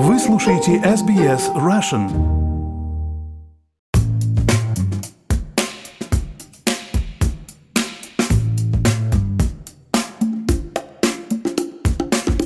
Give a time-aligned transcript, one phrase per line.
[0.00, 2.08] Вы слушаете SBS Russian.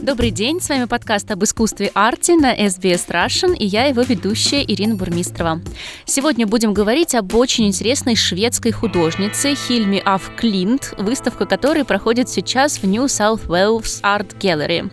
[0.03, 4.65] Добрый день, с вами подкаст об искусстве арте на SBS Russian и я его ведущая
[4.65, 5.61] Ирина Бурмистрова.
[6.07, 12.79] Сегодня будем говорить об очень интересной шведской художнице Хильме Аф Клинт, выставка которой проходит сейчас
[12.79, 14.91] в New South Wales Art Gallery.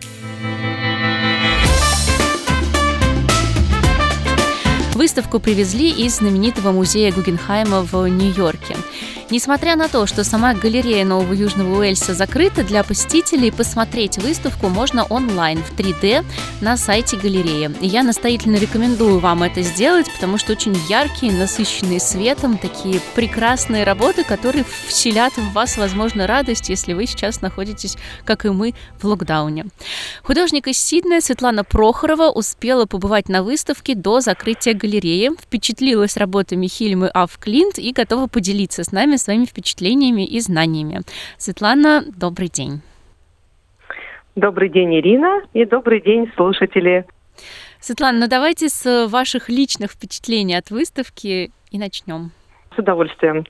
[4.94, 8.76] Выставку привезли из знаменитого музея Гугенхайма в Нью-Йорке.
[9.30, 15.04] Несмотря на то, что сама галерея Нового Южного Уэльса закрыта, для посетителей посмотреть выставку можно
[15.04, 16.24] онлайн в 3D
[16.60, 17.70] на сайте галереи.
[17.80, 23.84] И я настоятельно рекомендую вам это сделать, потому что очень яркие, насыщенные светом, такие прекрасные
[23.84, 29.04] работы, которые вселят в вас, возможно, радость, если вы сейчас находитесь, как и мы, в
[29.04, 29.66] локдауне.
[30.24, 37.06] Художник из Сиднея Светлана Прохорова успела побывать на выставке до закрытия галереи, впечатлилась работами Хильмы
[37.14, 41.00] Аф Клинт и готова поделиться с нами своими впечатлениями и знаниями.
[41.38, 42.80] Светлана, добрый день.
[44.36, 47.04] Добрый день, Ирина, и добрый день, слушатели.
[47.80, 52.30] Светлана, ну давайте с ваших личных впечатлений от выставки и начнем.
[52.74, 53.44] С удовольствием.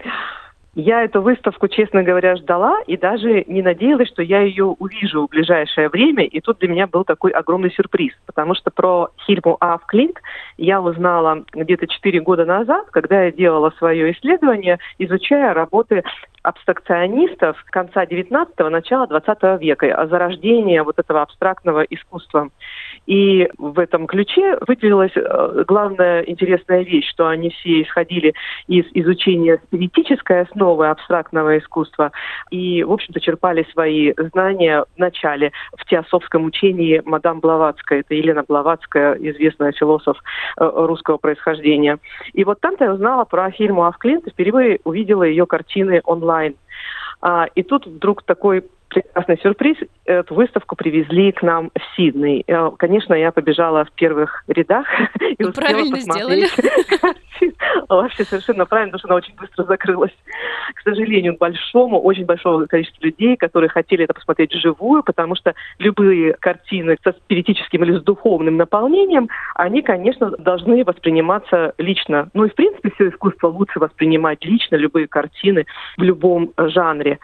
[0.77, 5.31] Я эту выставку, честно говоря, ждала и даже не надеялась, что я ее увижу в
[5.31, 6.25] ближайшее время.
[6.25, 10.19] И тут для меня был такой огромный сюрприз, потому что про Хильму Аф Клинт
[10.59, 16.05] я узнала где-то 4 года назад, когда я делала свое исследование, изучая работы
[16.43, 22.49] абстракционистов конца 19-го, начала 20 века, о зарождении вот этого абстрактного искусства.
[23.07, 28.35] И в этом ключе выделилась э, главная интересная вещь, что они все исходили
[28.69, 32.13] из изучения спиритической основы абстрактного искусства
[32.51, 38.01] и, в общем-то, черпали свои знания в начале в теософском учении мадам Блаватская.
[38.01, 40.19] Это Елена Блаватская, известная философ
[40.57, 41.99] э, русского происхождения.
[42.33, 46.55] И вот там-то я узнала про Хильму Авклинт и впервые увидела ее картины онлайн.
[47.23, 49.77] А, и тут вдруг такой прекрасный сюрприз.
[50.05, 52.45] Эту выставку привезли к нам в Сидней.
[52.47, 54.87] Э, конечно, я побежала в первых рядах
[55.21, 56.53] и успела Правильно посмотреть.
[57.89, 60.13] Вообще совершенно правильно, потому что она очень быстро закрылась.
[60.75, 66.35] К сожалению, большому, очень большого количества людей, которые хотели это посмотреть вживую, потому что любые
[66.35, 72.29] картины со спиритическим или с духовным наполнением, они, конечно, должны восприниматься лично.
[72.35, 77.19] Ну и, в принципе, все искусство лучше воспринимать лично, любые картины в любом жанре.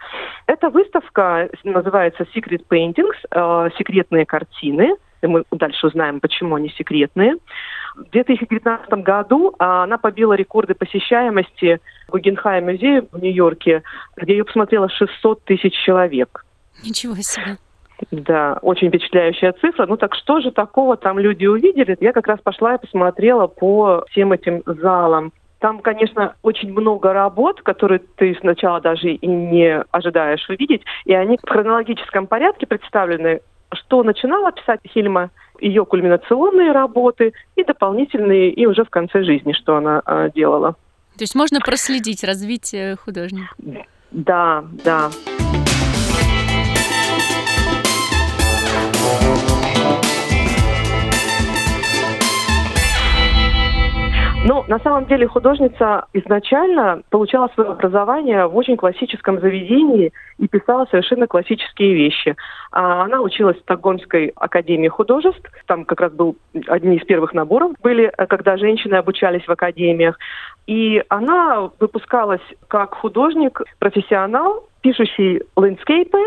[0.47, 4.95] Эта выставка называется Secret Paintings, э, секретные картины.
[5.21, 7.37] И мы дальше узнаем, почему они секретные.
[7.95, 11.79] В 2019 году а, она побила рекорды посещаемости
[12.09, 13.81] Гугенхайм музея в Нью-Йорке,
[14.15, 16.45] где ее посмотрело 600 тысяч человек.
[16.83, 17.57] Ничего себе.
[18.11, 19.87] Да, очень впечатляющая цифра.
[19.87, 21.97] Ну так что же такого там люди увидели?
[21.99, 25.33] Я как раз пошла и посмотрела по всем этим залам.
[25.59, 31.37] Там, конечно, очень много работ, которые ты сначала даже и не ожидаешь увидеть, и они
[31.41, 33.41] в хронологическом порядке представлены,
[33.73, 39.77] что начинала писать Хильма, ее кульминационные работы и дополнительные, и уже в конце жизни, что
[39.77, 40.73] она э, делала.
[41.17, 43.55] То есть можно проследить развитие художника?
[44.11, 45.09] Да, да.
[54.47, 60.87] Но на самом деле художница изначально получала свое образование в очень классическом заведении и писала
[60.89, 62.33] совершенно классические вещи.
[62.71, 65.45] А она училась в Стокгольмской академии художеств.
[65.65, 66.37] Там как раз был
[66.67, 70.17] одни из первых наборов были, когда женщины обучались в академиях.
[70.65, 76.19] И она выпускалась как художник, профессионал, пишущий ландскейпы,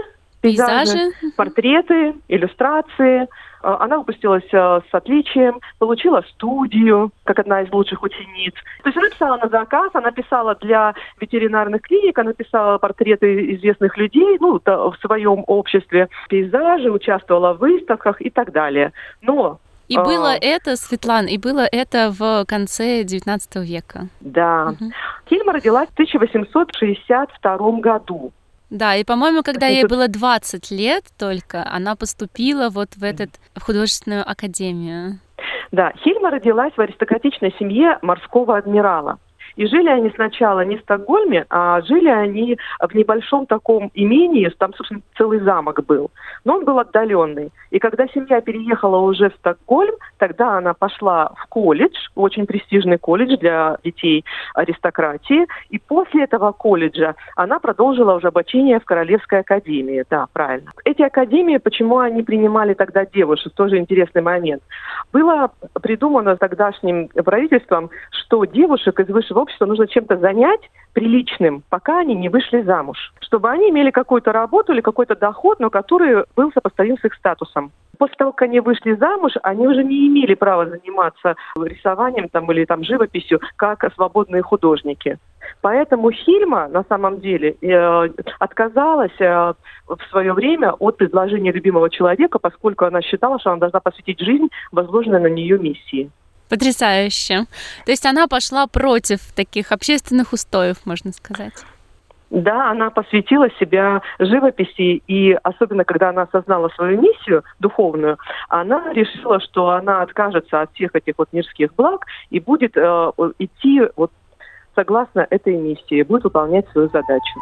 [0.42, 3.28] пейзажи, пейзажи, портреты, иллюстрации.
[3.62, 8.54] Э, она выпустилась э, с отличием, получила студию, как одна из лучших учениц.
[8.82, 13.96] То есть она писала на заказ, она писала для ветеринарных клиник, она писала портреты известных
[13.96, 18.92] людей, ну, в своем обществе, пейзажи, участвовала в выставках и так далее.
[19.22, 19.60] Но
[19.90, 20.04] и а...
[20.04, 24.06] было это, Светлана, и было это в конце XIX века.
[24.20, 24.74] Да.
[24.80, 24.92] Угу.
[25.28, 28.32] Хильма родилась в 1862 году.
[28.70, 33.62] Да, и, по-моему, когда ей было 20 лет только, она поступила вот в этот в
[33.62, 35.18] художественную академию.
[35.72, 39.18] Да, Хильма родилась в аристократичной семье морского адмирала.
[39.56, 44.74] И жили они сначала не в Стокгольме, а жили они в небольшом таком имении, там,
[44.74, 46.10] собственно, целый замок был.
[46.44, 47.50] Но он был отдаленный.
[47.70, 53.36] И когда семья переехала уже в Стокгольм, тогда она пошла в колледж, очень престижный колледж
[53.38, 54.24] для детей
[54.54, 55.46] аристократии.
[55.70, 60.04] И после этого колледжа она продолжила уже обучение в Королевской академии.
[60.10, 60.70] Да, правильно.
[60.84, 64.62] Эти академии, почему они принимали тогда девушек, тоже интересный момент.
[65.12, 65.50] Было
[65.82, 70.60] придумано тогдашним правительством, что девушек из высшего общества нужно чем-то занять
[70.92, 73.12] приличным, пока они не вышли замуж.
[73.20, 77.72] Чтобы они имели какую-то работу или какой-то доход, но который был сопоставим с их статусом.
[77.98, 82.64] После того, как они вышли замуж, они уже не имели права заниматься рисованием там, или
[82.64, 85.18] там, живописью, как свободные художники.
[85.60, 88.08] Поэтому Хильма на самом деле э,
[88.38, 89.54] отказалась э,
[89.86, 94.48] в свое время от предложения любимого человека, поскольку она считала, что она должна посвятить жизнь
[94.72, 96.10] возложенной на нее миссии.
[96.50, 97.46] Потрясающе.
[97.86, 101.54] То есть она пошла против таких общественных устоев, можно сказать.
[102.30, 108.18] Да, она посвятила себя живописи, и особенно когда она осознала свою миссию духовную,
[108.48, 113.82] она решила, что она откажется от всех этих вот мирских благ и будет э, идти
[113.96, 114.12] вот
[114.76, 117.40] согласно этой миссии, будет выполнять свою задачу.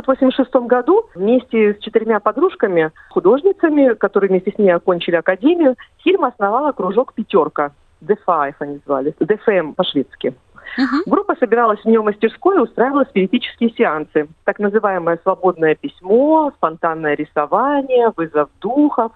[0.00, 6.72] 1986 году вместе с четырьмя подружками, художницами, которые вместе с ней окончили академию, Хильма основала
[6.72, 7.72] кружок «Пятерка».
[8.02, 10.34] The Five они звали, DFM по-шведски.
[10.78, 11.02] Uh-huh.
[11.06, 14.28] Группа собиралась в нее мастерской и устраивала спиритические сеансы.
[14.44, 19.12] Так называемое свободное письмо, спонтанное рисование, вызов духов.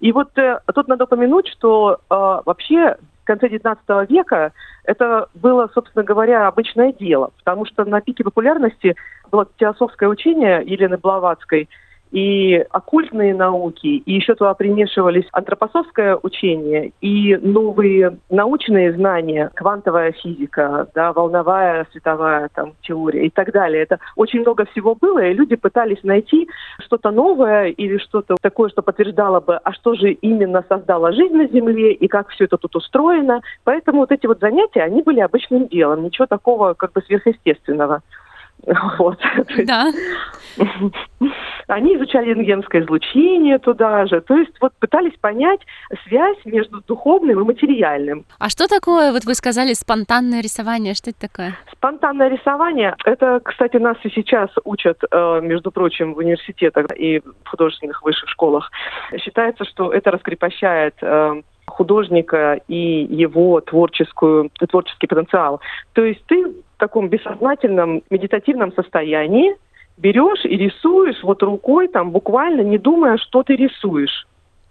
[0.00, 4.52] И вот э, тут надо упомянуть, что э, вообще в конце XIX века
[4.84, 8.94] это было, собственно говоря, обычное дело, потому что на пике популярности
[9.34, 11.68] было теософское учение Елены Блаватской–
[12.14, 20.86] и оккультные науки, и еще туда примешивались антропософское учение и новые научные знания, квантовая физика,
[20.94, 23.82] да, волновая световая там, теория и так далее.
[23.82, 26.48] Это очень много всего было, и люди пытались найти
[26.78, 31.48] что-то новое или что-то такое, что подтверждало бы, а что же именно создало жизнь на
[31.48, 33.40] Земле и как все это тут устроено.
[33.64, 38.02] Поэтому вот эти вот занятия, они были обычным делом, ничего такого как бы сверхъестественного.
[38.98, 39.18] Вот.
[39.66, 39.92] Да.
[41.66, 44.20] Они изучали рентгенское излучение туда же.
[44.20, 45.60] То есть вот пытались понять
[46.06, 48.24] связь между духовным и материальным.
[48.38, 50.94] А что такое, вот вы сказали, спонтанное рисование?
[50.94, 51.54] Что это такое?
[51.72, 57.48] Спонтанное рисование, это, кстати, нас и сейчас учат, э, между прочим, в университетах и в
[57.48, 58.70] художественных высших школах.
[59.18, 65.60] Считается, что это раскрепощает э, художника и его творческую, творческий потенциал.
[65.94, 66.54] То есть ты
[66.84, 69.56] таком бессознательном медитативном состоянии
[69.96, 74.26] берешь и рисуешь вот рукой, там буквально не думая, что ты рисуешь.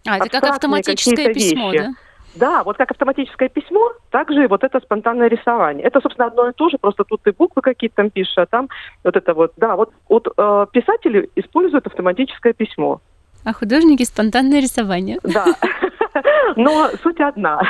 [0.07, 1.83] А, это как автоматическое письмо, вещи.
[1.83, 1.94] да?
[2.36, 5.86] Да, вот как автоматическое письмо, также вот это спонтанное рисование.
[5.86, 8.69] Это, собственно, одно и то же, просто тут ты буквы какие-то там пишешь, а там
[9.04, 13.01] вот это вот, да, вот, вот э, писатели используют автоматическое письмо.
[13.44, 15.18] А художники спонтанное рисование.
[15.24, 15.45] Да.
[16.56, 17.62] Но суть одна.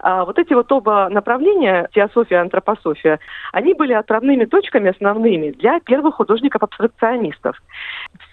[0.00, 3.20] А, вот эти вот оба направления, теософия и антропософия,
[3.52, 7.56] они были отправными точками основными для первых художников-абстракционистов.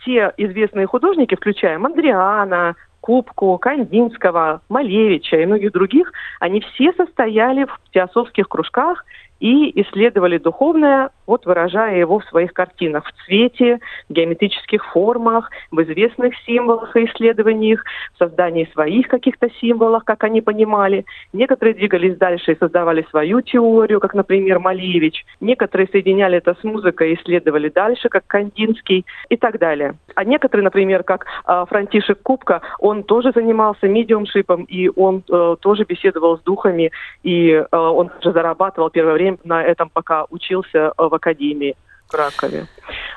[0.02, 7.80] Все известные художники, включая Мандриана, Кубку, Кандинского, Малевича и многих других, они все состояли в
[7.92, 9.06] теософских кружках
[9.40, 15.82] и исследовали духовное, вот выражая его в своих картинах в цвете, в геометрических формах, в
[15.84, 17.84] известных символах и исследованиях,
[18.16, 21.06] в создании своих каких-то символов, как они понимали.
[21.34, 25.26] Некоторые двигались дальше и создавали свою теорию, как, например, Малевич.
[25.40, 29.96] Некоторые соединяли это с музыкой и исследовали дальше, как Кандинский и так далее.
[30.16, 35.84] А некоторые, например, как э, Франтишек Кубка, он тоже занимался медиумшипом, и он э, тоже
[35.84, 36.92] беседовал с духами,
[37.24, 41.76] и э, он же зарабатывал первое время на этом, пока учился в академии.
[42.08, 42.66] в Кракове.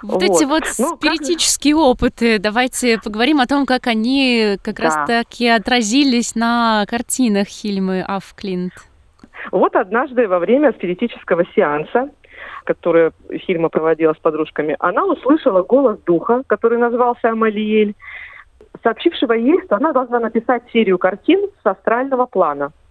[0.02, 1.83] Вот, вот эти вот ну, спиритические как...
[1.83, 4.83] опыты, давайте поговорим о том, как они как да.
[4.85, 8.73] раз-таки отразились на картинах Хильмы Афклинт.
[9.50, 12.11] Вот однажды во время спиритического сеанса,
[12.64, 17.95] который Хильма проводила с подружками, она услышала голос духа, который назывался Амалиэль,
[18.83, 22.73] сообщившего ей, что она должна написать серию картин с астрального плана–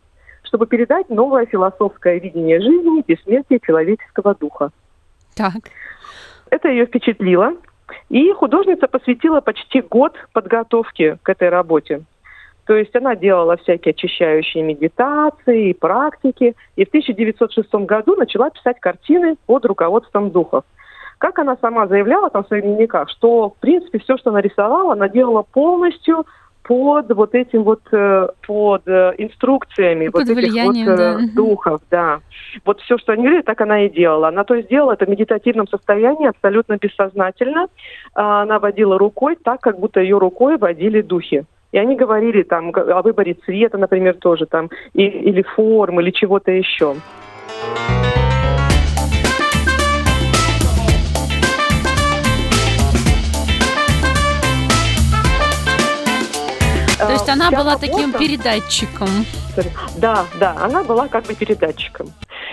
[0.52, 4.72] чтобы передать новое философское видение жизни бессмертия человеческого духа.
[5.34, 5.54] Так.
[6.50, 7.54] Это ее впечатлило,
[8.10, 12.02] и художница посвятила почти год подготовке к этой работе.
[12.66, 16.54] То есть она делала всякие очищающие медитации и практики.
[16.76, 20.66] И в 1906 году начала писать картины под руководством духов.
[21.18, 24.94] Как она сама заявляла там в своих дневниках, что, в принципе, все, что она рисовала,
[24.94, 26.26] она делала полностью
[26.72, 31.20] под вот этим вот, э, под э, инструкциями под вот этих вот влиянием, да.
[31.36, 32.22] духов, да.
[32.64, 34.30] Вот все, что они говорили, так она и делала.
[34.30, 37.68] Она то есть делала это в медитативном состоянии, абсолютно бессознательно.
[38.16, 41.44] А, она водила рукой так, как будто ее рукой водили духи.
[41.74, 46.52] И они говорили там о выборе цвета, например, тоже там, и, или формы, или чего-то
[46.52, 46.96] еще.
[57.08, 59.08] То есть она Вся была работа- таким передатчиком.
[59.98, 62.08] Да, да, она была как бы передатчиком.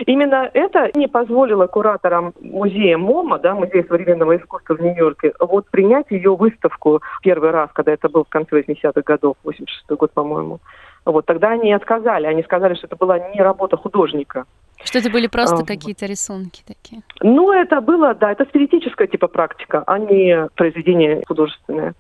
[0.07, 6.07] Именно это не позволило кураторам музея МОМА, да, Музея современного искусства в Нью-Йорке, вот принять
[6.11, 10.61] ее выставку первый раз, когда это был в конце 80-х годов, 86 год, по-моему.
[11.05, 14.45] Вот тогда они отказали, они сказали, что это была не работа художника.
[14.85, 17.03] Что это были просто А, какие-то рисунки такие.
[17.21, 21.95] Ну, это было, да, это спиритическая типа практика, а не произведение художественное.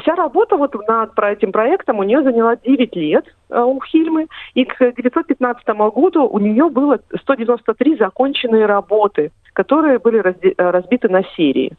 [0.00, 4.26] Вся работа вот над про этим проектом у нее заняла 9 лет э, у Хильмы,
[4.54, 11.22] и к 1915 году у нее было 193 законченные работы, которые были э, разбиты на
[11.36, 11.72] серии.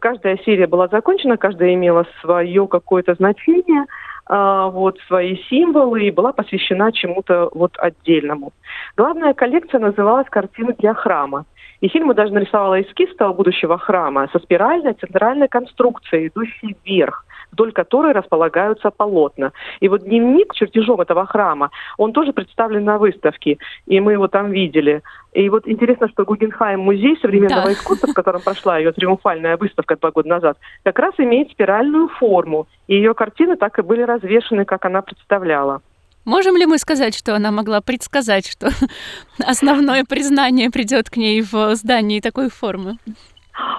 [0.00, 3.84] Каждая серия была закончена, каждая имела свое какое-то значение,
[4.28, 8.52] вот свои символы и была посвящена чему-то вот отдельному.
[8.96, 11.44] Главная коллекция называлась «Картины для храма».
[11.80, 17.72] И Хильма даже нарисовала эскиз того будущего храма со спиральной центральной конструкцией, идущей вверх, вдоль
[17.72, 19.52] которой располагаются полотна.
[19.80, 24.50] И вот дневник чертежом этого храма, он тоже представлен на выставке, и мы его там
[24.50, 25.02] видели.
[25.32, 27.72] И вот интересно, что Гугенхайм музей современного Да.
[27.72, 32.66] искусства, в котором прошла ее триумфальная выставка два года назад, как раз имеет спиральную форму.
[32.88, 35.80] И ее картины так и были развешаны, как она представляла.
[36.24, 38.68] Можем ли мы сказать, что она могла предсказать, что
[39.44, 42.96] основное признание придет к ней в здании такой формы?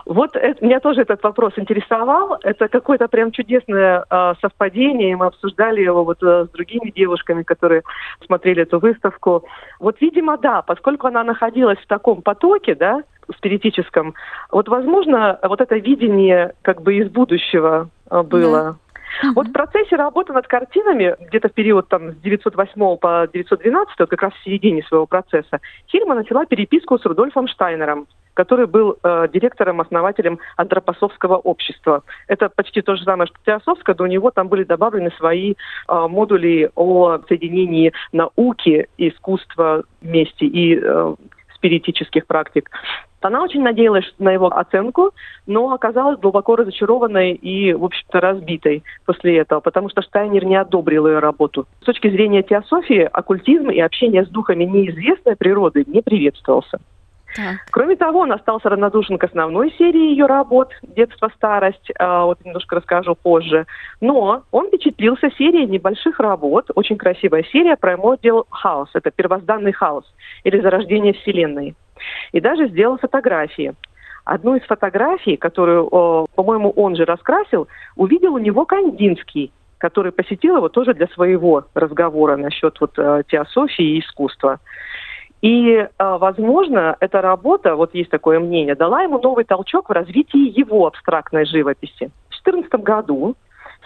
[0.06, 2.38] Вот это- меня тоже этот вопрос интересовал.
[2.44, 5.16] Это какое-то прям чудесное э, совпадение.
[5.16, 7.84] Мы обсуждали его вот э, с другими девушками, которые
[8.26, 9.46] смотрели эту выставку.
[9.80, 13.02] Вот, видимо, да, поскольку она находилась в таком потоке, да,
[13.38, 14.14] спиритическом,
[14.52, 18.78] вот, возможно, вот это видение как бы из будущего э, было.
[19.36, 24.10] Вот в процессе работы над картинами, где-то в период там, с 908 по 912, вот
[24.10, 29.28] как раз в середине своего процесса, Хильма начала переписку с Рудольфом Штайнером, который был э,
[29.32, 32.04] директором-основателем антропософского общества.
[32.28, 36.08] Это почти то же самое, что теософское, но у него там были добавлены свои э,
[36.08, 41.16] модули о соединении науки искусства вместе и э,
[41.56, 42.70] спиритических практик.
[43.22, 45.12] Она очень надеялась на его оценку,
[45.48, 51.08] но оказалась глубоко разочарованной и, в общем-то, разбитой после этого, потому что Штайнер не одобрил
[51.08, 51.66] ее работу.
[51.82, 56.80] С точки зрения теософии, оккультизм и общение с духами неизвестной природы не приветствовался.
[57.36, 57.58] Так.
[57.72, 62.76] Кроме того, он остался равнодушен к основной серии ее работ «Детство, старость», а, вот немножко
[62.76, 63.66] расскажу позже.
[64.02, 70.06] Но он впечатлился серией небольших работ, очень красивая серия «Primordial House», это первозданный хаос
[70.44, 71.76] или зарождение Вселенной.
[72.32, 73.74] И даже сделал фотографии.
[74.26, 75.90] Одну из фотографий, которую,
[76.36, 79.52] по-моему, он же раскрасил, увидел у него Кандинский,
[79.84, 84.62] который посетил его тоже для своего разговора насчет вот, э, теософии и искусства.
[85.44, 90.58] И, э, возможно, эта работа, вот есть такое мнение, дала ему новый толчок в развитии
[90.58, 92.12] его абстрактной живописи.
[92.30, 93.36] В 2014 году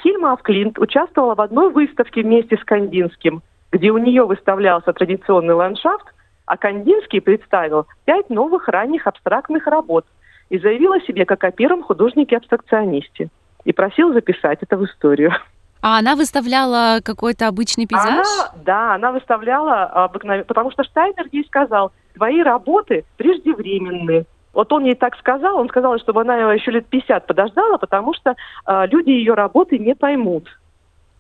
[0.04, 6.06] Хильма Авклинт участвовала в одной выставке вместе с Кандинским, где у нее выставлялся традиционный ландшафт,
[6.46, 10.06] а Кандинский представил пять новых ранних абстрактных работ
[10.50, 13.30] и заявил о себе как о первом художнике-абстракционисте
[13.66, 15.32] и просил записать это в историю.
[15.82, 18.26] А она выставляла какой-то обычный пейзаж?
[18.26, 24.26] Она, да, она выставляла обыкновенно, потому что Штайнер ей сказал, твои работы преждевременны.
[24.54, 28.14] Вот он ей так сказал, он сказал, чтобы она его еще лет 50 подождала, потому
[28.16, 30.48] что э, люди ее работы не поймут.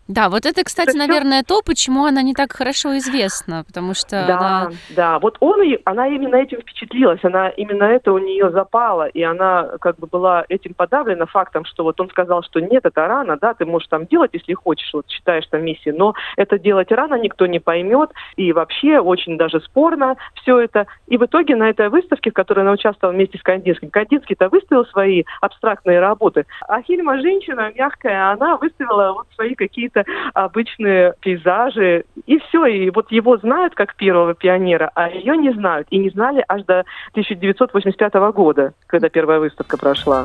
[0.07, 4.25] Да, вот это, кстати, Это наверное, то, почему она не так хорошо известна, потому что
[4.25, 4.71] Да, она...
[4.89, 5.19] да.
[5.19, 9.69] Вот он, и- она именно этим впечатлилась, она именно это у нее запало, и она
[9.81, 13.53] как бы была этим подавлена фактом, что вот он сказал, что нет, это рано, да,
[13.53, 17.45] ты можешь там делать, если хочешь, вот считаешь там миссии, но это делать рано никто
[17.45, 20.87] не поймет, и вообще очень даже спорно все это.
[21.07, 24.85] И в итоге на этой выставке, в которой она участвовала вместе с Кандинским, Кандинский-то выставил
[24.85, 29.96] свои абстрактные работы, а Хильма женщина мягкая, она выставила вот свои какие-то
[30.33, 35.87] обычные пейзажи, и все, и вот его знают как первого пионера, а ее не знают,
[35.89, 40.23] и не знали аж до 1985 года, когда первая выставка прошла.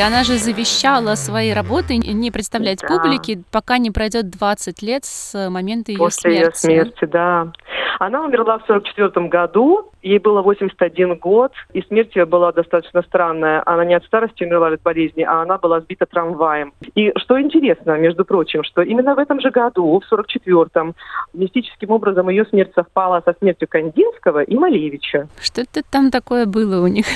[0.00, 2.88] Она же завещала свои работы не представлять Да.
[2.88, 6.58] публике, пока не пройдет 20 лет с момента ее После ее смерти.
[6.58, 7.52] смерти, да.
[7.98, 13.62] Она умерла в 44 году, ей было 81 год, и смерть ее была достаточно странная.
[13.66, 16.72] Она не от старости умерла от болезни, а она была сбита трамваем.
[16.94, 20.94] И что интересно, между прочим, что именно в этом же году, в 44-м,
[21.32, 25.28] мистическим образом ее смерть совпала со смертью Кандинского и Малевича.
[25.40, 27.06] Что-то там такое было у них.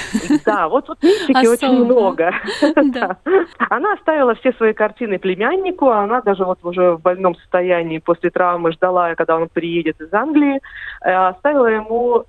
[0.45, 1.85] Да, вот тут мистики очень Особо.
[1.85, 2.33] много.
[2.89, 3.19] Да.
[3.69, 8.31] Она оставила все свои картины племяннику, а она даже вот уже в больном состоянии после
[8.31, 10.61] травмы ждала, когда он приедет из Англии,
[11.03, 12.25] э, оставила ему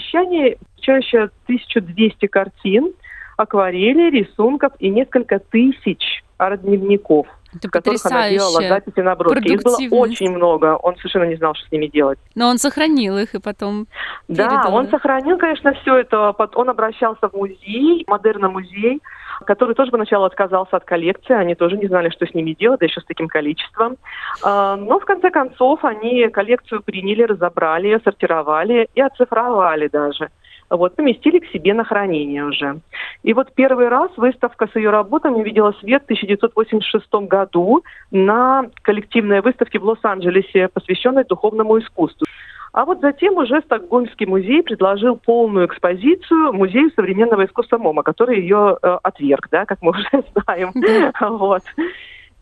[0.00, 2.92] завещание, включающее 1200 картин,
[3.36, 9.54] акварели, рисунков и несколько тысяч арт-дневников, Это в которых она делала записи на брошке.
[9.54, 12.18] Их было очень много, он совершенно не знал, что с ними делать.
[12.34, 13.86] Но он сохранил их и потом
[14.28, 16.34] Да, передал, он сохранил, конечно, все это.
[16.54, 19.00] Он обращался в музей, модерно-музей,
[19.46, 21.34] который тоже поначалу отказался от коллекции.
[21.34, 23.96] Они тоже не знали, что с ними делать, да еще с таким количеством.
[24.42, 30.30] А, Но в конце концов они коллекцию приняли, разобрали, сортировали и оцифровали даже.
[30.70, 32.80] Вот, поместили к себе на хранение уже.
[33.24, 39.40] И вот первый раз выставка с ее работами видела свет в 1986 году на коллективной
[39.40, 42.24] выставке в Лос-Анджелесе, посвященной духовному искусству.
[42.72, 48.78] А вот затем уже Стокгольмский музей предложил полную экспозицию Музею современного искусства МОМА, который ее
[48.80, 50.72] э, отверг, да, как мы уже знаем.
[51.20, 51.62] Вот.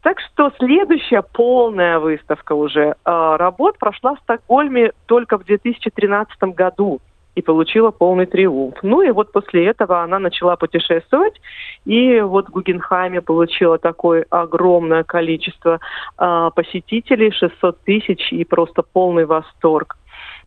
[0.02, 7.00] Так что следующая полная выставка уже э, работ прошла в Стокгольме только в 2013 году
[7.38, 8.75] и получила полный триумф.
[8.83, 11.40] Ну и вот после этого она начала путешествовать,
[11.85, 15.78] и вот в Гугенхайме получила такое огромное количество
[16.18, 19.97] э, посетителей, 600 тысяч, и просто полный восторг.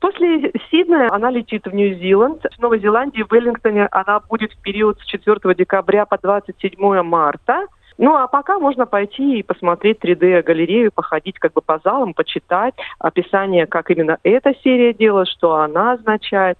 [0.02, 2.46] После Сиднея она летит в Нью-Зеланд.
[2.58, 7.68] В Новой Зеландии, в Веллингтоне она будет в период с 4 декабря по 27 марта.
[7.98, 13.68] Ну, а пока можно пойти и посмотреть 3D-галерею, походить как бы по залам, почитать описание,
[13.68, 16.58] как именно эта серия делает, что она означает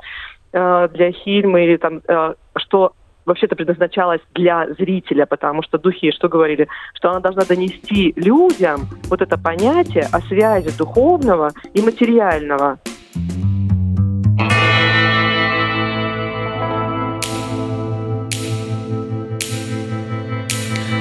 [0.54, 2.94] э, для фильма, или там, э, что
[3.26, 9.22] вообще-то предназначалась для зрителя, потому что духи что говорили, что она должна донести людям вот
[9.22, 12.80] это понятие о связи духовного и материального.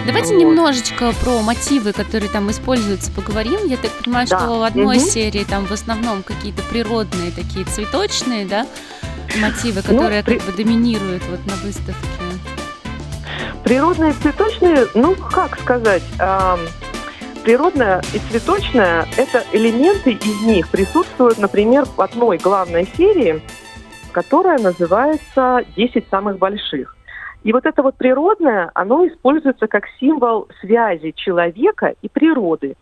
[0.07, 0.41] Давайте Вот.
[0.41, 3.61] немножечко про мотивы, которые там используются, поговорим.
[3.67, 4.39] Я так понимаю, Да.
[4.39, 5.05] что в одной Мгм.
[5.07, 8.67] серии там в основном какие-то природные такие цветочные, да,
[9.41, 11.95] мотивы, Ну, которые при- как бы доминируют вот на выставке.
[13.65, 16.61] Природные цветочные, ну, как сказать, ам,
[17.45, 23.41] природное и цветочное– это элементы из них присутствуют, например, в одной главной серии,
[24.13, 26.97] которая называется «10 самых больших».
[27.43, 32.77] И вот это вот природное, оно используется как символ связи человека и природы.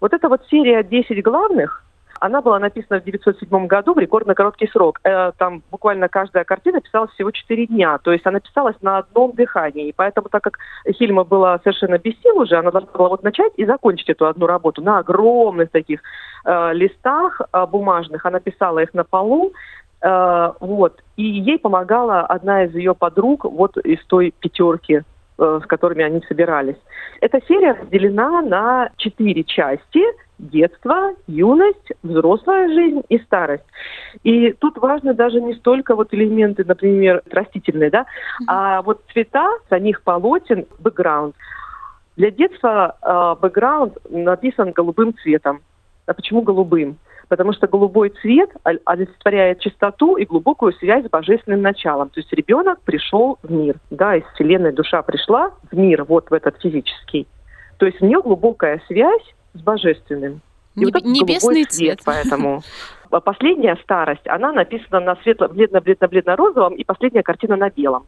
[0.00, 1.84] Вот эта вот серия «10 главных»,
[2.20, 5.00] она была написана в 1907 году в рекордно короткий срок.
[5.04, 7.98] Э, Там буквально каждая картина писалась всего 4 дня.
[7.98, 9.88] То есть она писалась на одном дыхании.
[9.88, 10.58] И поэтому, так как
[10.90, 14.46] Хильма была совершенно без сил уже, она должна была вот начать и закончить эту одну
[14.46, 16.00] работу на огромных таких
[16.44, 18.24] э, листах э, бумажных.
[18.26, 19.52] Она писала их на полу.
[20.00, 21.00] Э, вот.
[21.16, 25.02] И ей помогала одна из ее подруг вот из той пятерки,
[25.38, 26.76] э, с которыми они собирались.
[27.20, 30.00] Эта серия разделена на четыре части.
[30.38, 33.64] Детство, юность, взрослая жизнь и старость.
[34.22, 38.06] И тут важно даже не столько вот элементы, например, растительные, да,
[38.46, 41.34] а вот цвета самих полотен, бэкграунд.
[42.16, 45.60] Для детства э, бэкграунд написан голубым цветом.
[46.06, 46.98] А почему голубым?
[47.28, 52.08] Потому что голубой цвет ол- олицетворяет чистоту и глубокую связь с божественным началом.
[52.08, 56.34] То есть ребенок пришел в мир, да, из вселенной душа пришла в мир, вот в
[56.34, 57.26] этот физический.
[57.78, 59.22] То есть у нее глубокая связь
[59.54, 60.40] с божественным.
[60.74, 61.98] И вот Небе- этот Небесный голубой цвет.
[62.04, 62.62] поэтому.
[63.10, 68.04] А Последняя старость, она написана на светло бледно-бледно-бледно-розовом, и последняя картина на белом.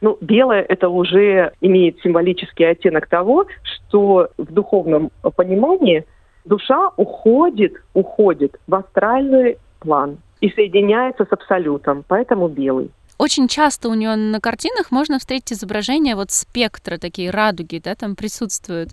[0.00, 6.04] Ну, белое это уже имеет символический оттенок того, что в духовном понимании
[6.44, 12.90] душа уходит, уходит в астральный план и соединяется с абсолютом, поэтому белый.
[13.18, 18.16] Очень часто у нее на картинах можно встретить изображения вот спектра, такие радуги, да, там
[18.16, 18.90] присутствуют.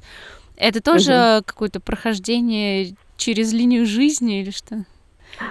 [0.58, 4.84] Это тоже какое-то прохождение через линию жизни или что?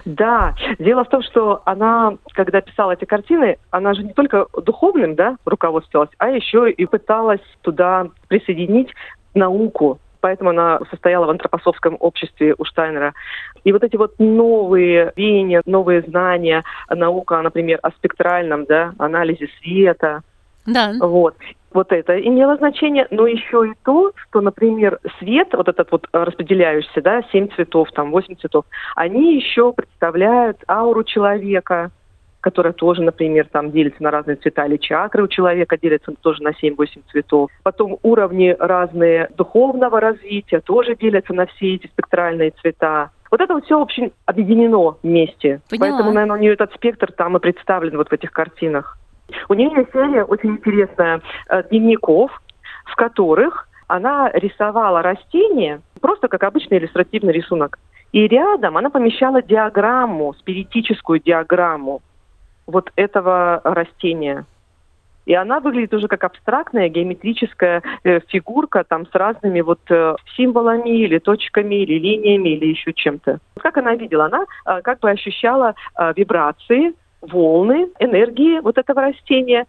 [0.05, 5.15] Да, дело в том, что она, когда писала эти картины, она же не только духовным,
[5.15, 8.91] да, руководствовалась, а еще и пыталась туда присоединить
[9.35, 10.01] науку.
[10.21, 13.15] Поэтому она состояла в антропосовском обществе у Штайнера.
[13.65, 20.23] И вот эти вот новые веяния, новые знания, наука, например, о спектральном да, анализе света,
[20.67, 20.93] Да.
[21.01, 21.37] вот.
[21.73, 27.03] Вот это имело значение, но еще и то, что, например, свет, вот этот вот распределяющийся,
[27.03, 31.91] да, семь цветов, там, восемь цветов, они еще представляют ауру человека,
[32.47, 36.51] которая тоже, например, там делится на разные цвета, или чакры у человека делятся тоже на
[36.51, 37.51] 7-8 цветов.
[37.65, 43.11] Потом уровни разные духовного развития тоже делятся на все эти спектральные цвета.
[43.33, 45.61] Вот это вот все очень объединено вместе.
[45.69, 45.89] Поняла.
[45.89, 48.97] Поэтому, наверное, у нее этот спектр там и представлен вот в этих картинах.
[49.49, 52.31] У нее есть серия очень интересная э, дневников,
[52.85, 57.81] в которых она рисовала растения просто как обычный иллюстративный рисунок.
[58.13, 62.03] И рядом она помещала диаграмму, спиритическую диаграмму
[62.67, 64.45] вот этого растения.
[65.27, 71.01] И она выглядит уже как абстрактная геометрическая э, фигурка там с разными вот э, символами
[71.05, 73.41] или точками или линиями или еще чем-то.
[73.61, 74.27] Как она видела?
[74.27, 79.67] Она э, как бы ощущала э, вибрации, волны, энергии вот этого растения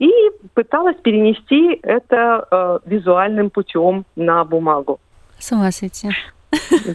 [0.00, 0.10] и
[0.54, 4.98] пыталась перенести это э, визуальным путем на бумагу.
[5.38, 6.08] С ума сойти.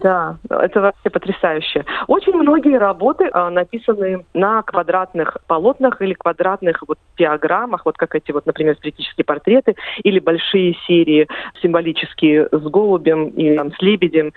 [0.02, 1.86] Да, это вообще потрясающе.
[2.08, 8.32] Очень многие работы а, написаны на квадратных полотнах или квадратных вот диаграммах, вот как эти
[8.32, 11.28] вот, например, спиритические портреты или большие серии
[11.62, 14.34] символические с голубем или там, с лебедем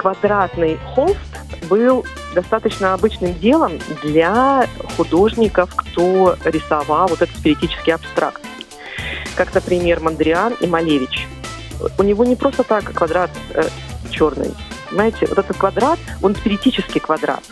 [0.00, 1.18] квадратный холст
[1.68, 8.40] был достаточно обычным делом для художников, кто рисовал вот этот спиритический абстракт.
[9.36, 11.28] Как, например, Мандриан и Малевич.
[11.98, 13.64] У него не просто так квадрат э,
[14.10, 14.54] черный.
[14.88, 17.42] Понимаете, вот этот квадрат, он спиритический квадрат.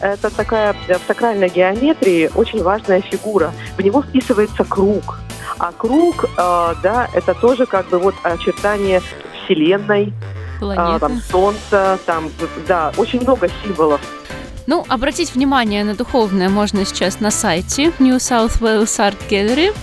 [0.00, 3.52] Это такая в сакральной геометрии очень важная фигура.
[3.76, 5.20] В него вписывается круг.
[5.58, 9.00] А круг, э, да, это тоже как бы вот очертание
[9.44, 10.12] Вселенной,
[10.60, 12.30] а, там солнце, там,
[12.66, 14.00] да, очень много символов.
[14.66, 19.74] Ну, обратить внимание на духовное можно сейчас на сайте New South Wales Art Gallery.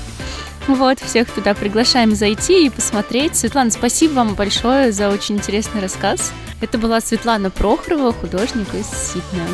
[0.67, 3.35] Вот, всех туда приглашаем зайти и посмотреть.
[3.35, 6.31] Светлана, спасибо вам большое за очень интересный рассказ.
[6.61, 9.47] Это была Светлана Прохорова, художник из Сиднея.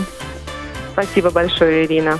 [0.94, 2.20] Спасибо большое, Ирина.